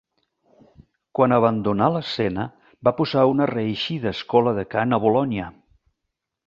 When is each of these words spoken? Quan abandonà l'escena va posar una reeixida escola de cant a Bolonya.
Quan 1.19 1.35
abandonà 1.37 1.89
l'escena 1.97 2.47
va 2.89 2.95
posar 3.03 3.29
una 3.35 3.49
reeixida 3.55 4.15
escola 4.17 4.59
de 4.63 4.67
cant 4.75 4.97
a 4.99 5.05
Bolonya. 5.07 5.51